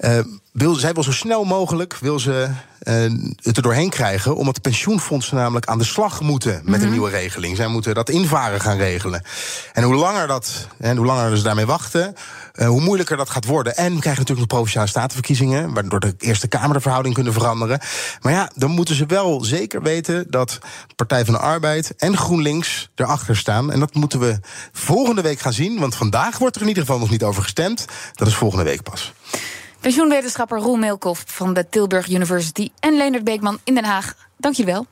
Uh, 0.00 0.18
wil, 0.52 0.74
zij 0.74 0.92
wil 0.92 1.02
zo 1.02 1.12
snel 1.12 1.44
mogelijk 1.44 1.96
wil 1.96 2.18
ze, 2.18 2.48
uh, 2.82 2.94
het 3.42 3.56
er 3.56 3.62
doorheen 3.62 3.90
krijgen. 3.90 4.36
Omdat 4.36 4.54
de 4.54 4.60
pensioenfondsen 4.60 5.36
namelijk 5.36 5.66
aan 5.66 5.78
de 5.78 5.84
slag 5.84 6.20
moeten 6.20 6.62
met 6.64 6.82
een 6.82 6.90
nieuwe 6.90 7.10
regeling. 7.10 7.56
Zij 7.56 7.66
moeten 7.66 7.94
dat 7.94 8.10
invaren 8.10 8.60
gaan 8.60 8.76
regelen. 8.76 9.24
En 9.72 9.82
hoe 9.82 9.94
langer, 9.94 10.26
dat, 10.26 10.68
en 10.78 10.96
hoe 10.96 11.06
langer 11.06 11.36
ze 11.36 11.42
daarmee 11.42 11.66
wachten, 11.66 12.14
uh, 12.54 12.66
hoe 12.66 12.80
moeilijker 12.80 13.16
dat 13.16 13.30
gaat 13.30 13.44
worden. 13.44 13.76
En 13.76 13.94
we 13.94 14.00
krijgen 14.00 14.20
natuurlijk 14.20 14.38
nog 14.38 14.58
provinciale 14.58 14.88
statenverkiezingen. 14.88 15.74
Waardoor 15.74 16.00
de 16.00 16.14
Eerste 16.18 16.48
Kamer 16.48 16.74
de 16.74 16.80
verhouding 16.80 17.14
kunnen 17.14 17.32
veranderen. 17.32 17.80
Maar 18.20 18.32
ja, 18.32 18.50
dan 18.54 18.70
moeten 18.70 18.94
ze 18.94 19.06
wel 19.06 19.44
zeker 19.44 19.82
weten 19.82 20.26
dat 20.30 20.58
Partij 20.96 21.24
van 21.24 21.34
de 21.34 21.40
Arbeid 21.40 21.94
en 21.96 22.16
GroenLinks 22.16 22.90
erachter 22.94 23.36
staan. 23.36 23.72
En 23.72 23.80
dat 23.80 23.94
moeten 23.94 24.18
we 24.18 24.40
volgende 24.72 25.22
week 25.22 25.40
gaan 25.40 25.52
zien. 25.52 25.78
Want 25.78 25.94
vandaag 25.94 26.38
wordt 26.38 26.56
er 26.56 26.62
in 26.62 26.68
ieder 26.68 26.82
geval 26.82 26.98
nog 26.98 27.10
niet 27.10 27.22
over 27.22 27.42
gestemd. 27.42 27.84
Dat 28.14 28.28
is 28.28 28.34
volgende 28.34 28.64
week 28.64 28.82
pas. 28.82 29.12
Pensioenwetenschapper 29.84 30.58
Roel 30.58 30.76
Meelkoff 30.76 31.24
van 31.26 31.54
de 31.54 31.68
Tilburg 31.68 32.08
University 32.08 32.70
en 32.80 32.96
Leonard 32.96 33.24
Beekman 33.24 33.58
in 33.64 33.74
Den 33.74 33.84
Haag. 33.84 34.14
Dank 34.36 34.54
je 34.54 34.64
wel. 34.64 34.86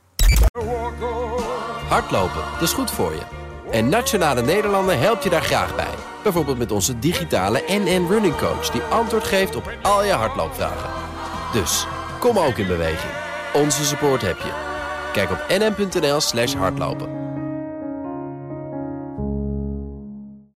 Hardlopen, 1.89 2.43
dat 2.53 2.63
is 2.63 2.73
goed 2.73 2.91
voor 2.91 3.13
je. 3.13 3.23
En 3.71 3.89
Nationale 3.89 4.43
Nederlanden 4.43 4.99
helpt 5.01 5.25
je 5.25 5.31
daar 5.31 5.43
graag 5.43 5.77
bij. 5.77 5.95
Bijvoorbeeld 6.23 6.59
met 6.59 6.73
onze 6.73 6.99
digitale 6.99 7.63
NN 7.69 8.07
Running 8.09 8.37
Coach... 8.37 8.71
die 8.71 8.81
antwoord 8.83 9.25
geeft 9.25 9.57
op 9.57 9.73
al 9.83 10.05
je 10.05 10.13
hardloopvragen. 10.13 10.91
Dus, 11.53 11.87
kom 12.19 12.39
ook 12.39 12.57
in 12.57 12.67
beweging. 12.67 13.13
Onze 13.55 13.85
support 13.85 14.23
heb 14.23 14.39
je. 14.39 14.53
Kijk 15.13 15.31
op 15.31 15.45
nn.nl 15.49 16.21
slash 16.21 16.55
hardlopen. 16.55 17.32